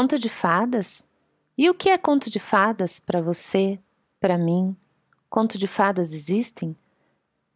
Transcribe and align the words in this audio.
Conto 0.00 0.18
de 0.18 0.30
fadas? 0.30 1.04
E 1.58 1.68
o 1.68 1.74
que 1.74 1.90
é 1.90 1.98
conto 1.98 2.30
de 2.30 2.38
fadas 2.38 2.98
para 2.98 3.20
você, 3.20 3.78
para 4.18 4.38
mim? 4.38 4.74
Conto 5.28 5.58
de 5.58 5.66
fadas 5.66 6.14
existem? 6.14 6.74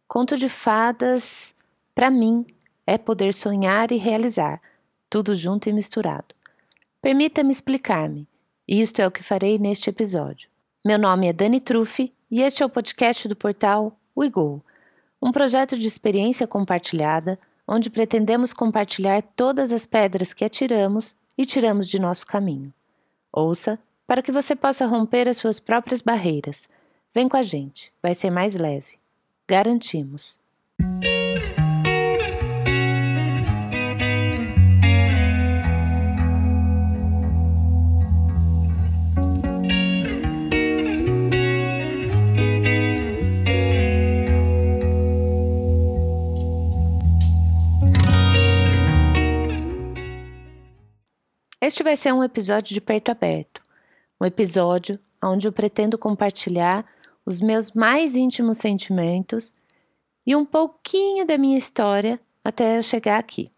Conto 0.07 0.37
de 0.37 0.47
fadas, 0.47 1.55
para 1.95 2.11
mim, 2.11 2.45
é 2.85 2.99
poder 2.99 3.33
sonhar 3.33 3.91
e 3.91 3.97
realizar, 3.97 4.61
tudo 5.09 5.33
junto 5.33 5.69
e 5.69 5.73
misturado. 5.73 6.35
Permita-me 7.01 7.51
explicar-me. 7.51 8.27
Isto 8.67 9.01
é 9.01 9.07
o 9.07 9.11
que 9.11 9.23
farei 9.23 9.57
neste 9.57 9.89
episódio. 9.89 10.47
Meu 10.85 10.99
nome 10.99 11.25
é 11.25 11.33
Dani 11.33 11.59
Truffi 11.59 12.13
e 12.29 12.43
este 12.43 12.61
é 12.61 12.65
o 12.67 12.69
podcast 12.69 13.27
do 13.27 13.35
portal 13.35 13.99
Uigol, 14.15 14.63
um 15.19 15.31
projeto 15.31 15.75
de 15.75 15.87
experiência 15.87 16.45
compartilhada 16.45 17.39
onde 17.67 17.89
pretendemos 17.89 18.53
compartilhar 18.53 19.23
todas 19.35 19.71
as 19.71 19.87
pedras 19.87 20.31
que 20.31 20.45
atiramos 20.45 21.17
e 21.37 21.45
tiramos 21.45 21.87
de 21.87 21.99
nosso 21.99 22.25
caminho. 22.25 22.73
Ouça 23.31 23.79
para 24.07 24.21
que 24.21 24.31
você 24.31 24.55
possa 24.55 24.85
romper 24.85 25.27
as 25.27 25.37
suas 25.37 25.59
próprias 25.59 26.01
barreiras. 26.01 26.67
Vem 27.13 27.27
com 27.27 27.37
a 27.37 27.43
gente, 27.43 27.91
vai 28.01 28.13
ser 28.13 28.29
mais 28.29 28.55
leve. 28.55 28.97
Garantimos. 29.47 30.39
Este 51.61 51.83
vai 51.83 51.95
ser 51.95 52.13
um 52.13 52.23
episódio 52.23 52.73
de 52.73 52.81
perto 52.81 53.09
aberto, 53.09 53.61
um 54.19 54.25
episódio 54.25 54.99
onde 55.23 55.47
eu 55.47 55.53
pretendo 55.53 55.97
compartilhar 55.97 56.85
os 57.25 57.39
meus 57.39 57.71
mais 57.71 58.15
íntimos 58.15 58.57
sentimentos 58.57 59.55
e 60.25 60.35
um 60.35 60.45
pouquinho 60.45 61.25
da 61.25 61.37
minha 61.37 61.57
história 61.57 62.19
até 62.43 62.77
eu 62.77 62.83
chegar 62.83 63.17
aqui. 63.17 63.49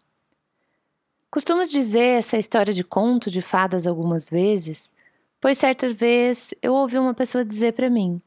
Costumo 1.30 1.66
dizer 1.66 2.20
essa 2.20 2.38
história 2.38 2.72
de 2.72 2.84
conto 2.84 3.30
de 3.30 3.42
fadas 3.42 3.86
algumas 3.86 4.30
vezes, 4.30 4.92
pois 5.40 5.58
certa 5.58 5.92
vez 5.92 6.54
eu 6.62 6.74
ouvi 6.74 6.96
uma 6.98 7.12
pessoa 7.12 7.44
dizer 7.44 7.74
para 7.74 7.90
mim: 7.90 8.22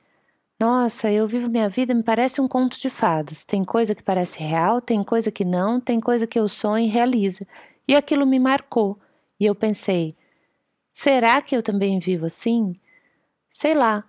Nossa, 0.60 1.10
eu 1.10 1.28
vivo 1.28 1.50
minha 1.50 1.70
vida, 1.70 1.96
me 1.96 2.04
parece 2.04 2.42
um 2.42 2.48
conto 2.48 2.80
de 2.80 2.90
fadas. 2.90 3.44
Tem 3.44 3.64
coisa 3.64 3.96
que 3.96 4.04
parece 4.04 4.38
real, 4.38 4.82
tem 4.82 5.02
coisa 5.04 5.32
que 5.32 5.46
não, 5.46 5.80
tem 5.80 6.00
coisa 6.00 6.28
que 6.28 6.38
eu 6.38 6.48
sonho 6.48 6.86
e 6.86 6.90
realiza. 6.90 7.48
E 7.88 7.96
aquilo 7.96 8.28
me 8.28 8.38
marcou 8.38 9.00
e 9.42 9.46
eu 9.48 9.56
pensei: 9.56 10.16
será 10.92 11.42
que 11.42 11.56
eu 11.58 11.64
também 11.64 11.98
vivo 12.00 12.28
assim? 12.28 12.76
Sei 13.50 13.74
lá. 13.74 14.06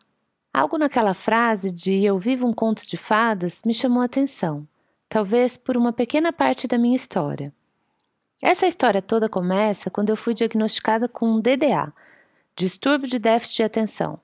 Algo 0.55 0.77
naquela 0.77 1.15
frase 1.15 1.73
de 1.73 2.05
eu 2.05 2.19
vivo 2.19 2.47
um 2.47 2.53
conto 2.53 2.87
de 2.87 2.99
fadas 2.99 3.63
me 3.65 3.73
chamou 3.73 4.03
a 4.03 4.05
atenção, 4.05 4.69
talvez 5.09 5.57
por 5.57 5.79
uma 5.79 5.95
pequena 5.95 6.31
parte 6.31 6.69
da 6.69 6.77
minha 6.77 6.95
história. 6.95 7.51
Essa 8.43 8.67
história 8.67 9.01
toda 9.01 9.31
começa 9.31 9.89
quando 9.89 10.11
eu 10.11 10.17
fui 10.17 10.35
diagnosticada 10.35 11.09
com 11.09 11.41
DDA, 11.41 11.91
distúrbio 12.55 13.09
de 13.09 13.19
déficit 13.19 13.57
de 13.57 13.63
atenção, 13.63 14.21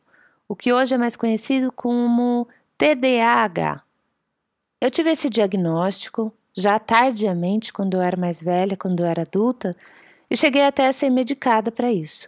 o 0.47 0.55
que 0.55 0.71
hoje 0.71 0.95
é 0.95 0.99
mais 0.99 1.17
conhecido 1.17 1.73
como 1.73 2.47
TDAH. 2.77 3.83
Eu 4.79 4.91
tive 4.91 5.13
esse 5.13 5.31
diagnóstico 5.31 6.31
já 6.55 6.79
tardiamente, 6.79 7.73
quando 7.73 7.95
eu 7.95 8.03
era 8.03 8.19
mais 8.19 8.43
velha, 8.43 8.77
quando 8.77 9.01
eu 9.01 9.07
era 9.07 9.23
adulta, 9.23 9.75
e 10.31 10.37
cheguei 10.37 10.65
até 10.65 10.87
a 10.87 10.93
ser 10.93 11.11
medicada 11.11 11.71
para 11.71 11.93
isso. 11.93 12.27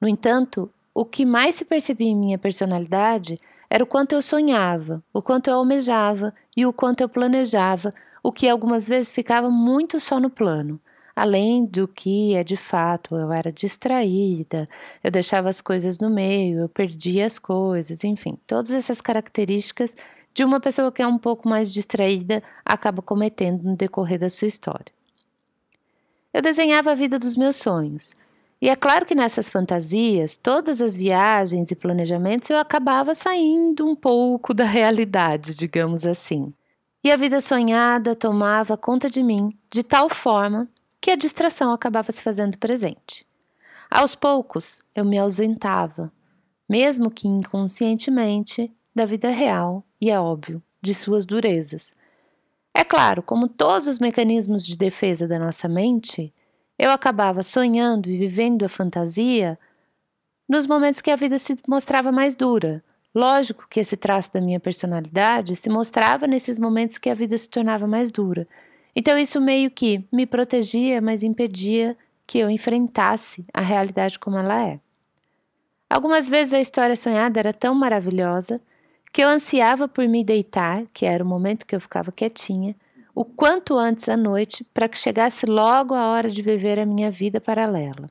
No 0.00 0.08
entanto, 0.08 0.70
o 0.94 1.04
que 1.04 1.24
mais 1.24 1.54
se 1.54 1.64
percebia 1.64 2.08
em 2.08 2.16
minha 2.16 2.38
personalidade 2.38 3.38
era 3.68 3.84
o 3.84 3.86
quanto 3.86 4.12
eu 4.14 4.22
sonhava, 4.22 5.02
o 5.12 5.22
quanto 5.22 5.48
eu 5.48 5.54
almejava 5.54 6.34
e 6.56 6.66
o 6.66 6.72
quanto 6.72 7.00
eu 7.00 7.08
planejava, 7.08 7.92
o 8.22 8.32
que 8.32 8.48
algumas 8.48 8.86
vezes 8.88 9.12
ficava 9.12 9.48
muito 9.48 10.00
só 10.00 10.18
no 10.18 10.28
plano. 10.28 10.80
Além 11.14 11.64
do 11.66 11.86
que 11.86 12.34
é 12.34 12.42
de 12.42 12.56
fato, 12.56 13.14
eu 13.14 13.32
era 13.32 13.52
distraída, 13.52 14.66
eu 15.02 15.10
deixava 15.10 15.48
as 15.48 15.60
coisas 15.60 15.98
no 15.98 16.08
meio, 16.08 16.60
eu 16.60 16.68
perdia 16.68 17.26
as 17.26 17.38
coisas, 17.38 18.04
enfim, 18.04 18.38
todas 18.46 18.70
essas 18.70 19.00
características 19.00 19.94
de 20.32 20.44
uma 20.44 20.60
pessoa 20.60 20.90
que 20.90 21.02
é 21.02 21.06
um 21.06 21.18
pouco 21.18 21.48
mais 21.48 21.72
distraída 21.72 22.42
acaba 22.64 23.02
cometendo 23.02 23.62
no 23.62 23.76
decorrer 23.76 24.18
da 24.18 24.30
sua 24.30 24.48
história. 24.48 24.99
Eu 26.32 26.40
desenhava 26.40 26.92
a 26.92 26.94
vida 26.94 27.18
dos 27.18 27.36
meus 27.36 27.56
sonhos. 27.56 28.14
E 28.62 28.68
é 28.68 28.76
claro 28.76 29.06
que 29.06 29.14
nessas 29.14 29.48
fantasias, 29.48 30.36
todas 30.36 30.80
as 30.80 30.94
viagens 30.94 31.70
e 31.70 31.74
planejamentos, 31.74 32.50
eu 32.50 32.58
acabava 32.58 33.14
saindo 33.14 33.86
um 33.86 33.96
pouco 33.96 34.52
da 34.52 34.64
realidade, 34.64 35.54
digamos 35.54 36.04
assim. 36.04 36.52
E 37.02 37.10
a 37.10 37.16
vida 37.16 37.40
sonhada 37.40 38.14
tomava 38.14 38.76
conta 38.76 39.08
de 39.08 39.22
mim 39.22 39.56
de 39.72 39.82
tal 39.82 40.10
forma 40.10 40.68
que 41.00 41.10
a 41.10 41.16
distração 41.16 41.72
acabava 41.72 42.12
se 42.12 42.20
fazendo 42.20 42.58
presente. 42.58 43.26
Aos 43.90 44.14
poucos, 44.14 44.80
eu 44.94 45.04
me 45.04 45.18
ausentava, 45.18 46.12
mesmo 46.68 47.10
que 47.10 47.26
inconscientemente, 47.26 48.70
da 48.94 49.06
vida 49.06 49.30
real 49.30 49.82
e, 50.00 50.10
é 50.10 50.20
óbvio, 50.20 50.62
de 50.82 50.94
suas 50.94 51.24
durezas, 51.24 51.92
é 52.74 52.84
claro, 52.84 53.22
como 53.22 53.48
todos 53.48 53.86
os 53.86 53.98
mecanismos 53.98 54.64
de 54.64 54.76
defesa 54.76 55.26
da 55.26 55.38
nossa 55.38 55.68
mente, 55.68 56.32
eu 56.78 56.90
acabava 56.90 57.42
sonhando 57.42 58.08
e 58.08 58.16
vivendo 58.16 58.64
a 58.64 58.68
fantasia 58.68 59.58
nos 60.48 60.66
momentos 60.66 61.00
que 61.00 61.10
a 61.10 61.16
vida 61.16 61.38
se 61.38 61.58
mostrava 61.68 62.10
mais 62.10 62.34
dura. 62.34 62.82
Lógico 63.14 63.66
que 63.68 63.80
esse 63.80 63.96
traço 63.96 64.32
da 64.32 64.40
minha 64.40 64.60
personalidade 64.60 65.56
se 65.56 65.68
mostrava 65.68 66.26
nesses 66.26 66.58
momentos 66.58 66.96
que 66.96 67.10
a 67.10 67.14
vida 67.14 67.36
se 67.36 67.48
tornava 67.48 67.86
mais 67.86 68.10
dura. 68.10 68.46
Então 68.94 69.18
isso 69.18 69.40
meio 69.40 69.70
que 69.70 70.04
me 70.12 70.24
protegia, 70.24 71.00
mas 71.00 71.22
impedia 71.22 71.96
que 72.26 72.38
eu 72.38 72.48
enfrentasse 72.48 73.44
a 73.52 73.60
realidade 73.60 74.18
como 74.18 74.38
ela 74.38 74.64
é. 74.64 74.80
Algumas 75.88 76.28
vezes 76.28 76.54
a 76.54 76.60
história 76.60 76.96
sonhada 76.96 77.40
era 77.40 77.52
tão 77.52 77.74
maravilhosa 77.74 78.60
que 79.12 79.22
eu 79.22 79.28
ansiava 79.28 79.88
por 79.88 80.06
me 80.06 80.22
deitar, 80.22 80.84
que 80.92 81.04
era 81.04 81.24
o 81.24 81.26
momento 81.26 81.66
que 81.66 81.74
eu 81.74 81.80
ficava 81.80 82.12
quietinha, 82.12 82.76
o 83.14 83.24
quanto 83.24 83.76
antes 83.76 84.08
à 84.08 84.16
noite, 84.16 84.64
para 84.72 84.88
que 84.88 84.98
chegasse 84.98 85.46
logo 85.46 85.94
a 85.94 86.08
hora 86.08 86.30
de 86.30 86.42
viver 86.42 86.78
a 86.78 86.86
minha 86.86 87.10
vida 87.10 87.40
paralela. 87.40 88.08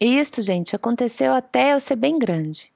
E 0.00 0.18
isto, 0.18 0.42
gente, 0.42 0.74
aconteceu 0.74 1.32
até 1.32 1.74
eu 1.74 1.80
ser 1.80 1.96
bem 1.96 2.18
grande. 2.18 2.72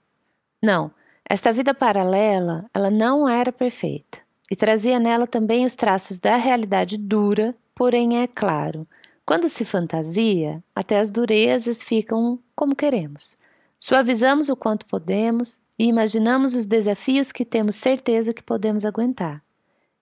Não, 0.62 0.90
esta 1.28 1.52
vida 1.52 1.74
paralela, 1.74 2.66
ela 2.72 2.90
não 2.90 3.28
era 3.28 3.52
perfeita 3.52 4.18
e 4.50 4.56
trazia 4.56 4.98
nela 4.98 5.26
também 5.26 5.64
os 5.64 5.74
traços 5.74 6.18
da 6.18 6.36
realidade 6.36 6.96
dura, 6.96 7.54
porém 7.74 8.22
é 8.22 8.26
claro, 8.26 8.86
quando 9.26 9.48
se 9.48 9.64
fantasia, 9.64 10.62
até 10.74 10.98
as 10.98 11.10
durezas 11.10 11.82
ficam 11.82 12.38
como 12.56 12.74
queremos. 12.74 13.36
Suavizamos 13.78 14.48
o 14.48 14.56
quanto 14.56 14.86
podemos 14.86 15.60
e 15.78 15.86
imaginamos 15.86 16.54
os 16.54 16.66
desafios 16.66 17.30
que 17.30 17.44
temos 17.44 17.76
certeza 17.76 18.34
que 18.34 18.42
podemos 18.42 18.84
aguentar. 18.84 19.42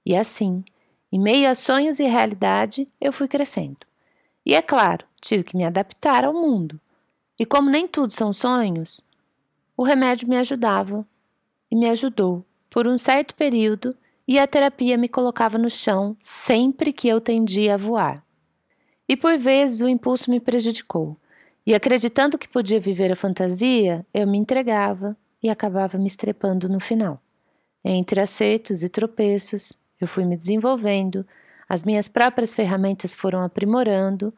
E 0.05 0.17
assim, 0.17 0.65
em 1.13 1.21
meio 1.21 1.51
a 1.51 1.55
sonhos 1.55 1.99
e 1.99 2.05
realidade, 2.05 2.89
eu 3.01 3.13
fui 3.13 3.28
crescendo. 3.28 3.87
E 4.45 4.55
é 4.55 4.63
claro, 4.63 5.05
tive 5.21 5.45
que 5.45 5.57
me 5.57 5.65
adaptar 5.65 6.25
ao 6.25 6.33
mundo. 6.33 6.81
E 7.39 7.45
como 7.45 7.69
nem 7.69 7.87
tudo 7.87 8.13
são 8.13 8.33
sonhos, 8.33 9.01
o 9.77 9.83
remédio 9.83 10.28
me 10.28 10.37
ajudava 10.37 11.07
e 11.71 11.77
me 11.77 11.89
ajudou 11.91 12.45
por 12.71 12.87
um 12.87 12.97
certo 12.97 13.34
período 13.34 13.95
e 14.27 14.39
a 14.39 14.47
terapia 14.47 14.97
me 14.97 15.09
colocava 15.09 15.59
no 15.59 15.69
chão 15.69 16.17
sempre 16.19 16.93
que 16.93 17.09
eu 17.09 17.21
tendia 17.21 17.75
a 17.75 17.77
voar. 17.77 18.25
E 19.09 19.17
por 19.17 19.37
vezes 19.37 19.81
o 19.81 19.89
impulso 19.89 20.31
me 20.31 20.41
prejudicou, 20.41 21.17
e 21.65 21.75
acreditando 21.75 22.39
que 22.39 22.49
podia 22.49 22.81
viver 22.81 23.13
a 23.13 23.17
fantasia, 23.17 24.05
eu 24.13 24.27
me 24.27 24.39
entregava, 24.39 25.17
e 25.42 25.48
acabava 25.48 25.98
me 25.98 26.06
estrepando 26.06 26.68
no 26.68 26.80
final. 26.80 27.21
Entre 27.84 28.21
acertos 28.21 28.83
e 28.83 28.88
tropeços, 28.88 29.72
eu 30.00 30.09
fui 30.09 30.24
me 30.24 30.36
desenvolvendo, 30.36 31.27
as 31.68 31.84
minhas 31.84 32.09
próprias 32.09 32.53
ferramentas 32.53 33.15
foram 33.15 33.42
aprimorando, 33.42 34.33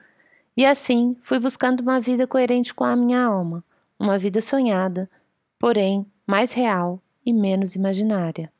e 0.56 0.66
assim 0.66 1.16
fui 1.22 1.38
buscando 1.38 1.80
uma 1.80 2.00
vida 2.00 2.26
coerente 2.26 2.74
com 2.74 2.84
a 2.84 2.96
minha 2.96 3.22
alma, 3.22 3.64
uma 3.98 4.18
vida 4.18 4.40
sonhada, 4.40 5.08
porém 5.58 6.06
mais 6.26 6.52
real 6.52 7.00
e 7.24 7.32
menos 7.32 7.74
imaginária. 7.74 8.52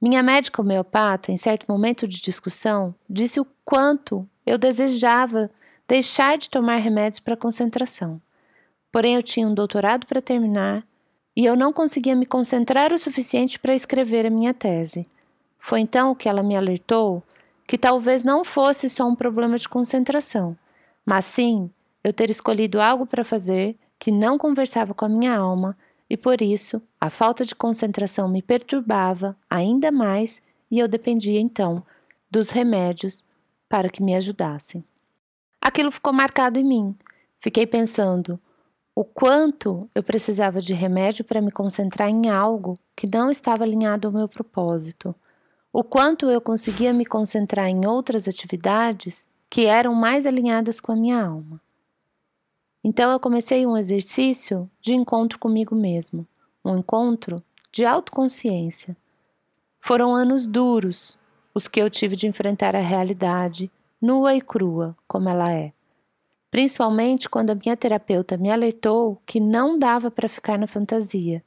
Minha 0.00 0.22
médica 0.22 0.60
homeopata, 0.60 1.32
em 1.32 1.36
certo 1.36 1.66
momento 1.68 2.06
de 2.06 2.20
discussão, 2.20 2.94
disse 3.08 3.40
o 3.40 3.46
quanto 3.64 4.28
eu 4.44 4.58
desejava 4.58 5.50
deixar 5.88 6.36
de 6.36 6.50
tomar 6.50 6.76
remédios 6.76 7.20
para 7.20 7.36
concentração. 7.36 8.20
Porém, 8.92 9.14
eu 9.14 9.22
tinha 9.22 9.46
um 9.46 9.54
doutorado 9.54 10.06
para 10.06 10.20
terminar 10.20 10.86
e 11.36 11.44
eu 11.44 11.56
não 11.56 11.72
conseguia 11.72 12.14
me 12.14 12.26
concentrar 12.26 12.92
o 12.92 12.98
suficiente 12.98 13.58
para 13.58 13.74
escrever 13.74 14.26
a 14.26 14.30
minha 14.30 14.54
tese. 14.54 15.06
Foi 15.58 15.80
então 15.80 16.14
que 16.14 16.28
ela 16.28 16.42
me 16.42 16.56
alertou 16.56 17.22
que 17.66 17.78
talvez 17.78 18.22
não 18.22 18.44
fosse 18.44 18.88
só 18.88 19.08
um 19.08 19.16
problema 19.16 19.56
de 19.56 19.68
concentração, 19.68 20.56
mas 21.04 21.24
sim 21.24 21.70
eu 22.02 22.12
ter 22.12 22.28
escolhido 22.28 22.80
algo 22.80 23.06
para 23.06 23.24
fazer 23.24 23.76
que 23.98 24.10
não 24.10 24.36
conversava 24.36 24.92
com 24.92 25.06
a 25.06 25.08
minha 25.08 25.36
alma 25.36 25.76
e 26.08 26.16
por 26.16 26.42
isso 26.42 26.82
a 27.00 27.08
falta 27.08 27.44
de 27.44 27.54
concentração 27.54 28.28
me 28.28 28.42
perturbava 28.42 29.36
ainda 29.48 29.90
mais 29.90 30.42
e 30.70 30.78
eu 30.78 30.86
dependia 30.86 31.40
então 31.40 31.82
dos 32.30 32.50
remédios 32.50 33.24
para 33.68 33.88
que 33.88 34.02
me 34.02 34.14
ajudassem. 34.14 34.84
Aquilo 35.60 35.90
ficou 35.90 36.12
marcado 36.12 36.58
em 36.58 36.64
mim. 36.64 36.94
Fiquei 37.38 37.66
pensando 37.66 38.38
o 38.94 39.04
quanto 39.04 39.90
eu 39.94 40.02
precisava 40.02 40.60
de 40.60 40.72
remédio 40.72 41.24
para 41.24 41.40
me 41.40 41.50
concentrar 41.50 42.08
em 42.08 42.30
algo 42.30 42.78
que 42.94 43.08
não 43.12 43.30
estava 43.30 43.64
alinhado 43.64 44.06
ao 44.06 44.14
meu 44.14 44.28
propósito. 44.28 45.14
O 45.72 45.82
quanto 45.82 46.30
eu 46.30 46.40
conseguia 46.40 46.92
me 46.92 47.04
concentrar 47.04 47.66
em 47.66 47.84
outras 47.86 48.28
atividades 48.28 49.26
que 49.50 49.66
eram 49.66 49.94
mais 49.94 50.26
alinhadas 50.26 50.78
com 50.78 50.92
a 50.92 50.96
minha 50.96 51.20
alma. 51.20 51.60
Então 52.84 53.10
eu 53.10 53.18
comecei 53.18 53.66
um 53.66 53.76
exercício 53.76 54.70
de 54.80 54.94
encontro 54.94 55.38
comigo 55.38 55.74
mesmo, 55.74 56.26
um 56.64 56.76
encontro 56.76 57.36
de 57.72 57.84
autoconsciência. 57.84 58.96
Foram 59.80 60.14
anos 60.14 60.46
duros 60.46 61.18
os 61.52 61.66
que 61.66 61.80
eu 61.80 61.88
tive 61.88 62.14
de 62.14 62.26
enfrentar 62.26 62.74
a 62.76 62.80
realidade, 62.80 63.70
nua 64.00 64.34
e 64.34 64.40
crua, 64.40 64.96
como 65.06 65.28
ela 65.28 65.50
é. 65.52 65.72
Principalmente 66.54 67.28
quando 67.28 67.50
a 67.50 67.54
minha 67.56 67.76
terapeuta 67.76 68.36
me 68.36 68.48
alertou 68.48 69.20
que 69.26 69.40
não 69.40 69.74
dava 69.74 70.08
para 70.08 70.28
ficar 70.28 70.56
na 70.56 70.68
fantasia 70.68 71.42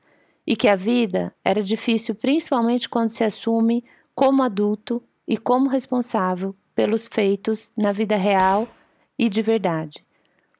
e 0.45 0.53
que 0.53 0.67
a 0.67 0.75
vida 0.75 1.33
era 1.45 1.63
difícil, 1.63 2.13
principalmente 2.13 2.89
quando 2.89 3.07
se 3.07 3.23
assume 3.23 3.85
como 4.13 4.43
adulto 4.43 5.01
e 5.25 5.37
como 5.37 5.69
responsável 5.69 6.53
pelos 6.75 7.07
feitos 7.07 7.71
na 7.77 7.93
vida 7.93 8.17
real 8.17 8.67
e 9.17 9.29
de 9.29 9.41
verdade 9.41 10.05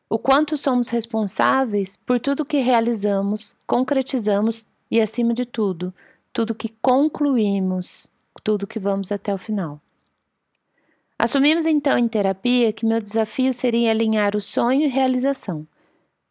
o 0.10 0.18
quanto 0.18 0.56
somos 0.56 0.88
responsáveis 0.88 1.98
por 1.98 2.18
tudo 2.18 2.46
que 2.46 2.60
realizamos, 2.60 3.54
concretizamos 3.68 4.66
e, 4.90 5.02
acima 5.02 5.34
de 5.34 5.46
tudo, 5.46 5.94
tudo 6.32 6.56
que 6.56 6.74
concluímos, 6.82 8.10
tudo 8.46 8.66
que 8.66 8.80
vamos 8.80 9.12
até 9.12 9.34
o 9.34 9.38
final. 9.38 9.82
Assumimos 11.20 11.66
então 11.66 11.98
em 11.98 12.08
terapia 12.08 12.72
que 12.72 12.86
meu 12.86 13.02
desafio 13.02 13.52
seria 13.52 13.90
alinhar 13.90 14.36
o 14.36 14.42
sonho 14.42 14.84
e 14.84 14.88
realização, 14.88 15.68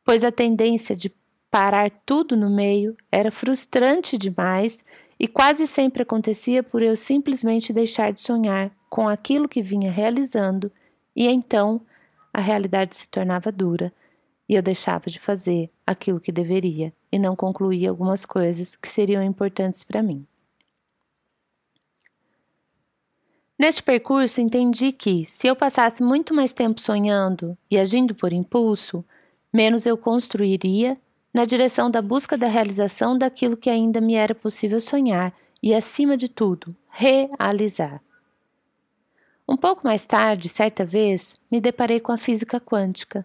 pois 0.04 0.22
a 0.22 0.30
tendência 0.30 0.94
de 0.94 1.12
parar 1.50 1.90
tudo 2.04 2.36
no 2.36 2.48
meio 2.48 2.96
era 3.10 3.30
frustrante 3.30 4.16
demais 4.16 4.84
e 5.18 5.26
quase 5.26 5.66
sempre 5.66 6.02
acontecia 6.02 6.62
por 6.62 6.82
eu 6.82 6.94
simplesmente 6.94 7.72
deixar 7.72 8.12
de 8.12 8.20
sonhar 8.20 8.70
com 8.88 9.08
aquilo 9.08 9.48
que 9.48 9.62
vinha 9.62 9.90
realizando 9.90 10.70
e 11.16 11.26
então 11.26 11.80
a 12.32 12.40
realidade 12.40 12.94
se 12.94 13.08
tornava 13.08 13.50
dura 13.50 13.92
e 14.48 14.54
eu 14.54 14.62
deixava 14.62 15.06
de 15.06 15.18
fazer 15.18 15.68
aquilo 15.84 16.20
que 16.20 16.30
deveria 16.30 16.92
e 17.10 17.18
não 17.18 17.34
concluía 17.34 17.90
algumas 17.90 18.24
coisas 18.24 18.76
que 18.76 18.88
seriam 18.88 19.22
importantes 19.22 19.82
para 19.82 20.02
mim. 20.02 20.24
Neste 23.58 23.82
percurso, 23.82 24.40
entendi 24.40 24.92
que, 24.92 25.24
se 25.24 25.46
eu 25.46 25.56
passasse 25.56 26.02
muito 26.02 26.34
mais 26.34 26.52
tempo 26.52 26.80
sonhando 26.80 27.56
e 27.70 27.78
agindo 27.78 28.14
por 28.14 28.32
impulso, 28.32 29.02
menos 29.52 29.86
eu 29.86 29.96
construiria 29.96 30.98
na 31.32 31.46
direção 31.46 31.90
da 31.90 32.02
busca 32.02 32.36
da 32.36 32.48
realização 32.48 33.16
daquilo 33.16 33.56
que 33.56 33.70
ainda 33.70 34.00
me 34.00 34.14
era 34.14 34.34
possível 34.34 34.80
sonhar 34.80 35.34
e, 35.62 35.74
acima 35.74 36.16
de 36.16 36.28
tudo, 36.28 36.76
realizar. 36.90 38.02
Um 39.48 39.56
pouco 39.56 39.86
mais 39.86 40.04
tarde, 40.04 40.48
certa 40.48 40.84
vez, 40.84 41.34
me 41.50 41.60
deparei 41.60 42.00
com 42.00 42.12
a 42.12 42.18
física 42.18 42.60
quântica. 42.60 43.24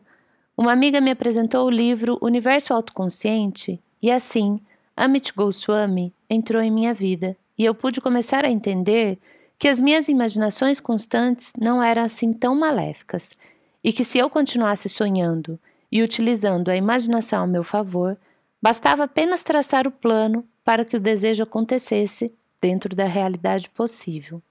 Uma 0.55 0.71
amiga 0.71 1.01
me 1.01 1.11
apresentou 1.11 1.65
o 1.65 1.69
livro 1.69 2.17
Universo 2.21 2.73
Autoconsciente 2.73 3.81
e 4.01 4.09
assim, 4.09 4.61
Amit 4.95 5.33
Goswami 5.33 6.13
entrou 6.29 6.61
em 6.61 6.71
minha 6.71 6.93
vida 6.93 7.35
e 7.57 7.65
eu 7.65 7.73
pude 7.73 7.99
começar 7.99 8.45
a 8.45 8.51
entender 8.51 9.19
que 9.61 9.67
as 9.67 9.79
minhas 9.79 10.07
imaginações 10.07 10.79
constantes 10.79 11.53
não 11.55 11.83
eram 11.83 12.01
assim 12.01 12.33
tão 12.33 12.55
maléficas 12.55 13.37
e 13.83 13.93
que 13.93 14.03
se 14.03 14.17
eu 14.17 14.27
continuasse 14.27 14.89
sonhando 14.89 15.59
e 15.91 16.01
utilizando 16.01 16.69
a 16.69 16.75
imaginação 16.75 17.41
ao 17.41 17.47
meu 17.47 17.63
favor, 17.63 18.17
bastava 18.59 19.03
apenas 19.03 19.43
traçar 19.43 19.85
o 19.85 19.91
plano 19.91 20.43
para 20.63 20.83
que 20.83 20.97
o 20.97 20.99
desejo 20.99 21.43
acontecesse 21.43 22.33
dentro 22.59 22.95
da 22.95 23.05
realidade 23.05 23.69
possível. 23.69 24.41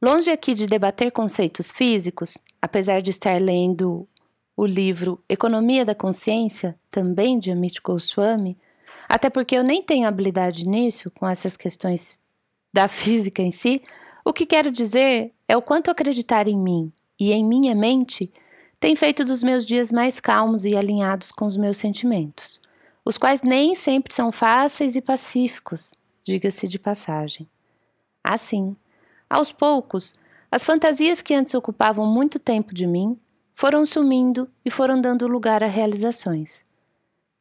Longe 0.00 0.30
aqui 0.30 0.54
de 0.54 0.68
debater 0.68 1.10
conceitos 1.10 1.72
físicos, 1.72 2.38
apesar 2.62 3.02
de 3.02 3.10
estar 3.10 3.40
lendo 3.40 4.06
o 4.56 4.66
livro 4.66 5.20
Economia 5.28 5.84
da 5.84 5.96
Consciência, 5.96 6.78
também 6.92 7.40
de 7.40 7.50
Amit 7.50 7.80
Goswami, 7.82 8.56
até 9.08 9.28
porque 9.28 9.56
eu 9.56 9.64
nem 9.64 9.82
tenho 9.82 10.06
habilidade 10.06 10.64
nisso, 10.64 11.10
com 11.10 11.28
essas 11.28 11.56
questões 11.56 12.20
da 12.72 12.88
física 12.88 13.42
em 13.42 13.50
si, 13.50 13.82
o 14.24 14.32
que 14.32 14.46
quero 14.46 14.70
dizer 14.70 15.32
é 15.48 15.56
o 15.56 15.62
quanto 15.62 15.90
acreditar 15.90 16.46
em 16.46 16.58
mim 16.58 16.92
e 17.18 17.32
em 17.32 17.44
minha 17.44 17.74
mente 17.74 18.32
tem 18.78 18.96
feito 18.96 19.24
dos 19.24 19.42
meus 19.42 19.66
dias 19.66 19.92
mais 19.92 20.20
calmos 20.20 20.64
e 20.64 20.76
alinhados 20.76 21.30
com 21.32 21.44
os 21.46 21.56
meus 21.56 21.78
sentimentos, 21.78 22.60
os 23.04 23.18
quais 23.18 23.42
nem 23.42 23.74
sempre 23.74 24.14
são 24.14 24.32
fáceis 24.32 24.96
e 24.96 25.02
pacíficos, 25.02 25.94
diga-se 26.24 26.66
de 26.66 26.78
passagem. 26.78 27.48
Assim, 28.22 28.76
aos 29.28 29.52
poucos, 29.52 30.14
as 30.50 30.64
fantasias 30.64 31.22
que 31.22 31.34
antes 31.34 31.54
ocupavam 31.54 32.06
muito 32.06 32.38
tempo 32.38 32.74
de 32.74 32.86
mim 32.86 33.18
foram 33.54 33.84
sumindo 33.84 34.50
e 34.64 34.70
foram 34.70 35.00
dando 35.00 35.26
lugar 35.26 35.62
a 35.62 35.66
realizações. 35.66 36.62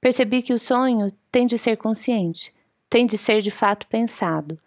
Percebi 0.01 0.41
que 0.41 0.53
o 0.53 0.59
sonho 0.59 1.11
tem 1.31 1.45
de 1.45 1.57
ser 1.57 1.77
consciente, 1.77 2.53
tem 2.89 3.05
de 3.05 3.17
ser 3.17 3.41
de 3.41 3.51
fato 3.51 3.87
pensado, 3.87 4.59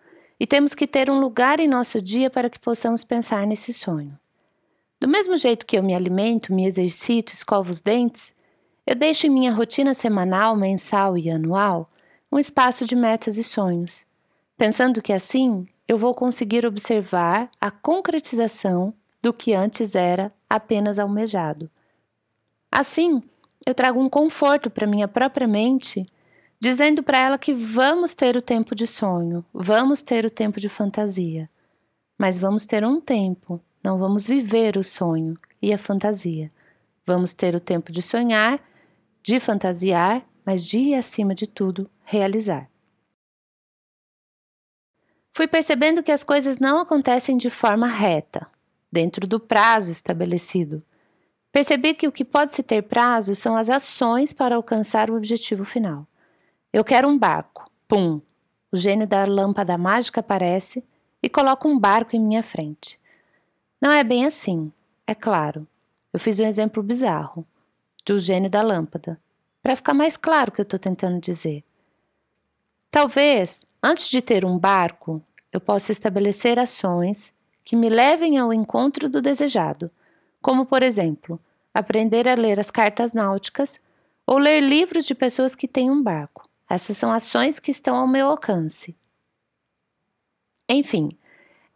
e 0.43 0.47
temos 0.47 0.75
que 0.75 0.89
ter 0.89 1.09
um 1.09 1.21
lugar 1.21 1.61
em 1.61 1.69
nosso 1.69 2.03
dia 2.03 2.29
para 2.29 2.51
que 2.51 2.59
possamos 2.59 3.05
pensar 3.05 3.47
nesse 3.47 3.73
sonho. 3.73 4.19
Do 5.01 5.07
mesmo 5.07 5.37
jeito 5.37 5.65
que 5.65 5.79
eu 5.79 5.85
me 5.85 5.95
alimento, 5.95 6.53
me 6.53 6.67
exercito, 6.67 7.33
escovo 7.33 7.71
os 7.71 7.81
dentes, 7.81 8.35
eu 8.85 8.97
deixo 8.97 9.25
em 9.25 9.31
minha 9.31 9.53
rotina 9.53 9.95
semanal, 9.95 10.57
mensal 10.57 11.17
e 11.17 11.31
anual 11.31 11.89
um 12.31 12.41
espaço 12.41 12.85
de 12.85 12.97
metas 12.97 13.39
e 13.39 13.45
sonhos, 13.45 14.05
pensando 14.57 15.01
que 15.01 15.13
assim 15.13 15.65
eu 15.87 15.97
vou 15.97 16.13
conseguir 16.13 16.67
observar 16.67 17.49
a 17.61 17.71
concretização 17.71 18.93
do 19.23 19.33
que 19.33 19.55
antes 19.55 19.95
era 19.95 20.33
apenas 20.51 20.99
almejado. 20.99 21.71
Assim, 22.69 23.23
eu 23.65 23.75
trago 23.75 24.01
um 24.01 24.09
conforto 24.09 24.69
para 24.69 24.89
minha 24.89 25.07
própria 25.07 25.47
mente, 25.47 26.05
dizendo 26.63 27.03
para 27.03 27.19
ela 27.19 27.37
que 27.37 27.53
vamos 27.53 28.15
ter 28.15 28.37
o 28.37 28.41
tempo 28.41 28.73
de 28.73 28.87
sonho, 28.87 29.45
vamos 29.53 30.01
ter 30.01 30.25
o 30.25 30.31
tempo 30.31 30.61
de 30.61 30.69
fantasia. 30.69 31.51
Mas 32.17 32.39
vamos 32.39 32.65
ter 32.65 32.85
um 32.85 33.01
tempo, 33.01 33.61
não 33.83 33.99
vamos 33.99 34.29
viver 34.29 34.77
o 34.77 34.83
sonho 34.85 35.37
e 35.61 35.73
a 35.73 35.79
fantasia. 35.79 36.53
Vamos 37.05 37.33
ter 37.33 37.57
o 37.57 37.59
tempo 37.59 37.91
de 37.91 38.01
sonhar, 38.01 38.61
de 39.25 39.41
fantasiar, 39.41 40.25
mas 40.47 40.65
de, 40.65 40.95
acima 40.95 41.35
de 41.35 41.49
tudo, 41.49 41.91
realizar. 42.05 42.71
Fui 45.33 45.49
percebendo 45.49 46.01
que 46.01 46.13
as 46.13 46.23
coisas 46.23 46.59
não 46.59 46.79
acontecem 46.79 47.37
de 47.37 47.51
forma 47.51 47.89
reta, 47.89 48.47
dentro 48.91 49.27
do 49.27 49.41
prazo 49.41 49.91
estabelecido. 49.91 50.81
Percebi 51.51 51.93
que 51.93 52.07
o 52.07 52.13
que 52.13 52.25
pode 52.25 52.55
se 52.55 52.63
ter 52.63 52.83
prazo 52.83 53.35
são 53.35 53.57
as 53.57 53.69
ações 53.69 54.33
para 54.33 54.55
alcançar 54.55 55.11
o 55.11 55.17
objetivo 55.17 55.65
final. 55.65 56.07
Eu 56.73 56.85
quero 56.85 57.09
um 57.09 57.19
barco. 57.19 57.71
Pum! 57.87 58.21
O 58.71 58.77
gênio 58.77 59.07
da 59.07 59.25
lâmpada 59.25 59.77
mágica 59.77 60.21
aparece 60.21 60.83
e 61.23 61.29
coloca 61.29 61.69
um 61.69 61.79
barco 61.79 62.17
em 62.17 62.21
minha 62.21 62.43
frente. 62.43 62.99
Não 63.81 63.91
é 63.91 64.03
bem 64.03 64.25
assim, 64.25 64.73
é 65.07 65.15
claro. 65.15 65.67
Eu 66.13 66.19
fiz 66.19 66.41
um 66.41 66.47
exemplo 66.47 66.83
bizarro 66.83 67.47
do 68.05 68.19
gênio 68.19 68.51
da 68.51 68.63
lâmpada, 68.63 69.21
para 69.63 69.77
ficar 69.77 69.95
mais 69.95 70.17
claro 70.17 70.51
o 70.51 70.53
que 70.53 70.61
eu 70.61 70.65
estou 70.65 70.79
tentando 70.79 71.21
dizer. 71.21 71.63
Talvez 72.91 73.65
Antes 73.85 74.09
de 74.09 74.23
ter 74.23 74.45
um 74.45 74.57
barco, 74.57 75.21
eu 75.51 75.61
possa 75.61 75.91
estabelecer 75.91 76.57
ações 76.57 77.35
que 77.65 77.75
me 77.75 77.89
levem 77.89 78.39
ao 78.39 78.53
encontro 78.53 79.09
do 79.09 79.21
desejado, 79.21 79.91
como, 80.41 80.65
por 80.65 80.85
exemplo, 80.85 81.41
aprender 81.75 82.29
a 82.29 82.37
ler 82.37 82.61
as 82.61 82.71
cartas 82.71 83.13
náuticas 83.13 83.81
ou 84.25 84.39
ler 84.39 84.61
livros 84.61 85.05
de 85.05 85.17
pessoas 85.17 85.57
que 85.57 85.67
têm 85.67 85.91
um 85.91 86.01
barco. 86.01 86.49
Essas 86.73 86.97
são 86.97 87.13
ações 87.13 87.61
que 87.61 87.71
estão 87.71 87.95
ao 87.95 88.09
meu 88.09 88.29
alcance. 88.29 88.97
Enfim, 90.67 91.11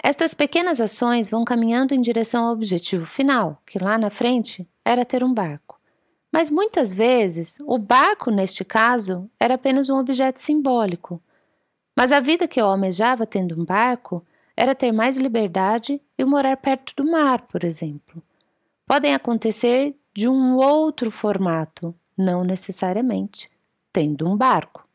estas 0.03 0.33
pequenas 0.33 0.81
ações 0.81 1.29
vão 1.29 1.45
caminhando 1.45 1.95
em 1.95 2.01
direção 2.01 2.47
ao 2.47 2.55
objetivo 2.55 3.05
final, 3.05 3.61
que 3.67 3.79
lá 3.79 3.99
na 3.99 4.09
frente 4.09 4.67
era 4.83 5.05
ter 5.05 5.23
um 5.23 5.35
barco. 5.35 5.79
Mas 6.33 6.49
muitas 6.49 6.95
vezes, 6.95 7.59
o 7.67 7.77
barco, 7.77 8.31
neste 8.31 8.65
caso, 8.65 9.31
era 9.39 9.57
apenas 9.57 9.91
um 9.91 9.99
objeto 9.99 10.41
simbólico, 10.41 11.23
mas 11.95 12.11
a 12.11 12.19
vida 12.19 12.49
que 12.49 12.59
eu 12.59 12.67
almejava 12.67 13.27
tendo 13.27 13.61
um 13.61 13.67
barco 13.67 14.25
era 14.57 14.75
ter 14.75 14.93
mais 14.93 15.19
liberdade 15.19 16.01
e 16.17 16.25
morar 16.25 16.57
perto 16.57 16.95
do 16.97 17.11
mar, 17.11 17.43
por 17.43 17.65
exemplo. 17.65 18.23
Podem 18.87 19.15
acontecer 19.15 19.95
de 20.15 20.27
um 20.27 20.57
outro 20.57 21.11
formato, 21.11 21.95
não 22.17 22.43
necessariamente 22.43 23.51
tendo 23.93 24.27
um 24.27 24.35
barco. 24.35 24.86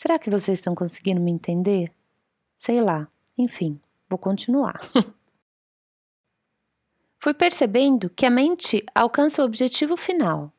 Será 0.00 0.18
que 0.18 0.30
vocês 0.30 0.58
estão 0.58 0.74
conseguindo 0.74 1.20
me 1.20 1.30
entender? 1.30 1.92
Sei 2.56 2.80
lá, 2.80 3.06
enfim, 3.36 3.78
vou 4.08 4.18
continuar. 4.18 4.80
Fui 7.20 7.34
percebendo 7.34 8.08
que 8.08 8.24
a 8.24 8.30
mente 8.30 8.82
alcança 8.94 9.42
o 9.42 9.44
objetivo 9.44 9.98
final. 9.98 10.50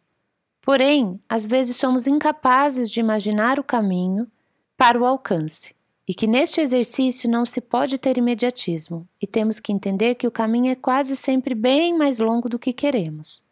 Porém, 0.62 1.20
às 1.28 1.44
vezes 1.44 1.76
somos 1.76 2.06
incapazes 2.06 2.88
de 2.88 3.00
imaginar 3.00 3.60
o 3.60 3.64
caminho 3.64 4.32
para 4.78 5.02
o 5.02 5.08
alcance, 5.08 5.76
e 6.08 6.14
que 6.14 6.28
neste 6.28 6.62
exercício 6.62 7.28
não 7.28 7.44
se 7.44 7.60
pode 7.60 7.98
ter 7.98 8.20
imediatismo, 8.20 9.08
e 9.20 9.26
temos 9.26 9.60
que 9.60 9.74
entender 9.74 10.14
que 10.14 10.28
o 10.28 10.32
caminho 10.32 10.72
é 10.72 10.76
quase 10.76 11.16
sempre 11.16 11.56
bem 11.56 11.98
mais 11.98 12.20
longo 12.20 12.48
do 12.48 12.60
que 12.60 12.72
queremos. 12.72 13.44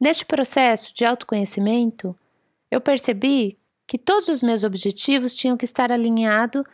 Neste 0.00 0.24
processo 0.24 0.94
de 0.94 1.04
autoconhecimento, 1.04 2.16
eu 2.70 2.80
percebi 2.80 3.58
que 3.92 3.98
todos 3.98 4.28
os 4.28 4.40
meus 4.40 4.64
objetivos 4.64 5.34
tinham 5.34 5.54
que 5.54 5.66
estar 5.66 5.92
alinhados 5.92 6.64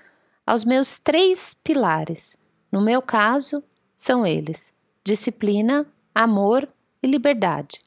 aos 0.46 0.64
meus 0.64 1.00
três 1.00 1.52
pilares. 1.52 2.36
No 2.70 2.80
meu 2.80 3.02
caso, 3.02 3.60
são 3.96 4.24
eles: 4.24 4.72
disciplina, 5.02 5.84
amor 6.14 6.68
e 7.02 7.08
liberdade. 7.08 7.80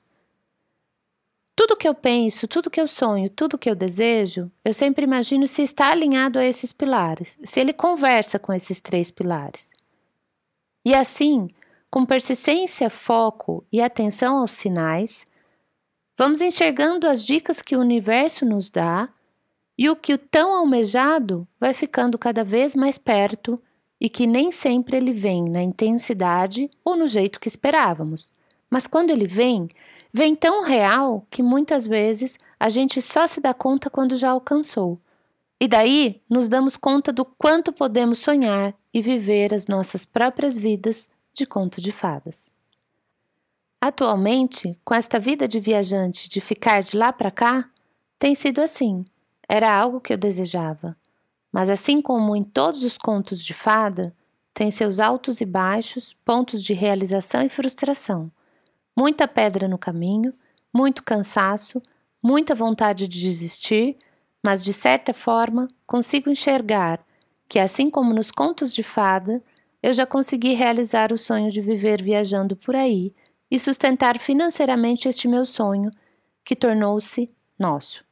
Tudo 1.55 1.77
que 1.77 1.87
eu 1.87 1.95
penso, 1.95 2.45
tudo 2.45 2.69
que 2.69 2.81
eu 2.81 2.89
sonho, 2.89 3.29
tudo 3.29 3.57
que 3.57 3.69
eu 3.69 3.75
desejo, 3.75 4.51
eu 4.65 4.73
sempre 4.73 5.05
imagino 5.05 5.47
se 5.47 5.61
está 5.61 5.91
alinhado 5.91 6.37
a 6.37 6.43
esses 6.43 6.73
pilares, 6.73 7.37
se 7.41 7.61
ele 7.61 7.71
conversa 7.71 8.37
com 8.37 8.51
esses 8.51 8.81
três 8.81 9.11
pilares. 9.11 9.71
E 10.83 10.93
assim, 10.93 11.47
com 11.89 12.05
persistência, 12.05 12.89
foco 12.89 13.65
e 13.71 13.81
atenção 13.81 14.39
aos 14.39 14.51
sinais, 14.51 15.25
vamos 16.17 16.41
enxergando 16.41 17.07
as 17.07 17.25
dicas 17.25 17.61
que 17.61 17.77
o 17.77 17.79
universo 17.79 18.45
nos 18.45 18.69
dá 18.69 19.07
e 19.77 19.89
o 19.89 19.95
que 19.95 20.13
o 20.13 20.17
tão 20.17 20.53
almejado 20.55 21.47
vai 21.59 21.73
ficando 21.73 22.17
cada 22.17 22.43
vez 22.43 22.75
mais 22.75 22.97
perto 22.97 23.61
e 23.99 24.09
que 24.09 24.25
nem 24.25 24.51
sempre 24.51 24.97
ele 24.97 25.13
vem 25.13 25.49
na 25.49 25.61
intensidade 25.61 26.69
ou 26.83 26.95
no 26.95 27.07
jeito 27.07 27.39
que 27.39 27.47
esperávamos. 27.47 28.33
Mas 28.69 28.87
quando 28.87 29.11
ele 29.11 29.27
vem, 29.27 29.67
vem 30.13 30.35
tão 30.35 30.63
real 30.63 31.25
que 31.29 31.43
muitas 31.43 31.87
vezes 31.87 32.37
a 32.59 32.69
gente 32.69 33.01
só 33.01 33.27
se 33.27 33.39
dá 33.39 33.53
conta 33.53 33.89
quando 33.89 34.15
já 34.15 34.31
alcançou. 34.31 34.97
E 35.59 35.67
daí 35.67 36.21
nos 36.29 36.49
damos 36.49 36.75
conta 36.75 37.13
do 37.13 37.23
quanto 37.23 37.71
podemos 37.71 38.19
sonhar 38.19 38.73
e 38.93 39.01
viver 39.01 39.53
as 39.53 39.67
nossas 39.67 40.05
próprias 40.05 40.57
vidas 40.57 41.07
de 41.33 41.45
conto 41.45 41.79
de 41.79 41.91
fadas. 41.91 42.49
Atualmente, 43.79 44.79
com 44.83 44.93
esta 44.93 45.19
vida 45.19 45.47
de 45.47 45.59
viajante 45.59 46.29
de 46.29 46.41
ficar 46.41 46.81
de 46.81 46.97
lá 46.97 47.11
para 47.11 47.31
cá, 47.31 47.69
tem 48.17 48.35
sido 48.35 48.59
assim. 48.59 49.03
Era 49.53 49.69
algo 49.69 49.99
que 49.99 50.13
eu 50.13 50.17
desejava. 50.17 50.95
Mas 51.51 51.69
assim 51.69 52.01
como 52.01 52.37
em 52.37 52.41
todos 52.41 52.85
os 52.85 52.97
contos 52.97 53.43
de 53.43 53.53
fada, 53.53 54.15
tem 54.53 54.71
seus 54.71 54.97
altos 54.97 55.41
e 55.41 55.45
baixos, 55.45 56.15
pontos 56.23 56.63
de 56.63 56.71
realização 56.71 57.43
e 57.43 57.49
frustração. 57.49 58.31
Muita 58.97 59.27
pedra 59.27 59.67
no 59.67 59.77
caminho, 59.77 60.33
muito 60.73 61.03
cansaço, 61.03 61.81
muita 62.23 62.55
vontade 62.55 63.09
de 63.09 63.19
desistir, 63.19 63.97
mas 64.41 64.63
de 64.63 64.71
certa 64.71 65.13
forma 65.13 65.67
consigo 65.85 66.29
enxergar 66.29 67.05
que, 67.45 67.59
assim 67.59 67.89
como 67.89 68.13
nos 68.13 68.31
contos 68.31 68.73
de 68.73 68.83
fada, 68.83 69.43
eu 69.83 69.93
já 69.93 70.05
consegui 70.05 70.53
realizar 70.53 71.11
o 71.11 71.17
sonho 71.17 71.51
de 71.51 71.59
viver 71.59 72.01
viajando 72.01 72.55
por 72.55 72.73
aí 72.73 73.13
e 73.51 73.59
sustentar 73.59 74.17
financeiramente 74.17 75.09
este 75.09 75.27
meu 75.27 75.45
sonho, 75.45 75.91
que 76.41 76.55
tornou-se 76.55 77.29
nosso. 77.59 78.09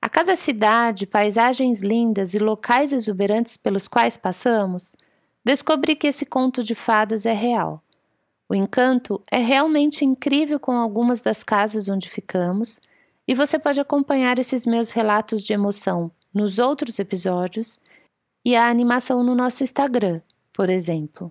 A 0.00 0.08
cada 0.08 0.34
cidade, 0.34 1.06
paisagens 1.06 1.80
lindas 1.80 2.32
e 2.32 2.38
locais 2.38 2.90
exuberantes 2.90 3.58
pelos 3.58 3.86
quais 3.86 4.16
passamos, 4.16 4.96
descobri 5.44 5.94
que 5.94 6.06
esse 6.06 6.24
conto 6.24 6.62
de 6.62 6.74
fadas 6.74 7.26
é 7.26 7.34
real. 7.34 7.82
O 8.48 8.54
encanto 8.54 9.22
é 9.30 9.36
realmente 9.36 10.04
incrível 10.04 10.58
com 10.58 10.72
algumas 10.72 11.20
das 11.20 11.42
casas 11.42 11.86
onde 11.88 12.08
ficamos, 12.08 12.80
e 13.28 13.34
você 13.34 13.58
pode 13.58 13.78
acompanhar 13.78 14.38
esses 14.38 14.64
meus 14.64 14.90
relatos 14.90 15.44
de 15.44 15.52
emoção 15.52 16.10
nos 16.32 16.58
outros 16.58 16.98
episódios 16.98 17.78
e 18.44 18.56
a 18.56 18.68
animação 18.68 19.22
no 19.22 19.34
nosso 19.34 19.62
Instagram, 19.62 20.20
por 20.52 20.70
exemplo. 20.70 21.30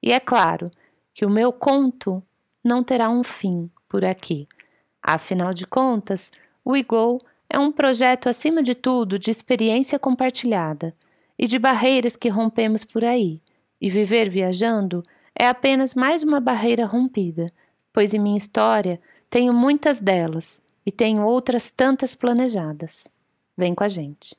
E 0.00 0.12
é 0.12 0.20
claro 0.20 0.70
que 1.12 1.26
o 1.26 1.30
meu 1.30 1.52
conto 1.52 2.22
não 2.62 2.84
terá 2.84 3.10
um 3.10 3.24
fim 3.24 3.68
por 3.88 4.04
aqui. 4.04 4.46
Afinal 5.02 5.52
de 5.52 5.66
contas, 5.66 6.30
o 6.64 6.76
Igor 6.76 7.20
é 7.56 7.58
um 7.58 7.72
projeto, 7.72 8.28
acima 8.28 8.62
de 8.62 8.74
tudo, 8.74 9.18
de 9.18 9.30
experiência 9.30 9.98
compartilhada 9.98 10.94
e 11.38 11.46
de 11.46 11.58
barreiras 11.58 12.14
que 12.14 12.28
rompemos 12.28 12.84
por 12.84 13.02
aí. 13.02 13.40
E 13.80 13.88
viver 13.88 14.28
viajando 14.28 15.02
é 15.34 15.48
apenas 15.48 15.94
mais 15.94 16.22
uma 16.22 16.38
barreira 16.38 16.84
rompida, 16.84 17.50
pois 17.94 18.12
em 18.12 18.18
minha 18.18 18.36
história 18.36 19.00
tenho 19.30 19.54
muitas 19.54 20.00
delas 20.00 20.60
e 20.84 20.92
tenho 20.92 21.22
outras 21.22 21.70
tantas 21.70 22.14
planejadas. 22.14 23.08
Vem 23.56 23.74
com 23.74 23.84
a 23.84 23.88
gente. 23.88 24.36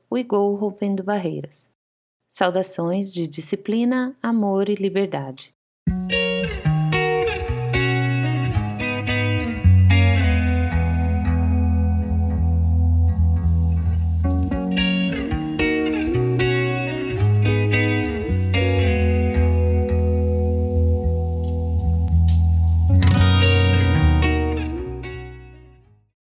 Barreiras. 1.03 1.69
Saudações 2.27 3.11
de 3.11 3.27
disciplina, 3.27 4.15
amor 4.21 4.69
e 4.69 4.75
liberdade. 4.75 5.54